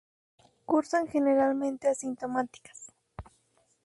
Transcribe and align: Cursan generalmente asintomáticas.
Cursan 0.65 1.05
generalmente 1.09 1.87
asintomáticas. 1.87 2.91